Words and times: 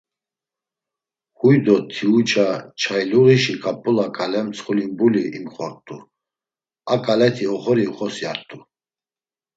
Huy 1.37 1.55
do 1.65 1.75
Tiuça 1.91 2.45
çayluğişi 2.81 3.55
ǩap̌ula 3.63 4.07
ǩale 4.15 4.41
mtsxulimbuli 4.45 5.23
imxort̆u, 5.37 5.97
a 6.93 6.95
ǩaleti 7.03 7.45
oxori 7.53 7.85
uxosyart̆u. 7.91 8.59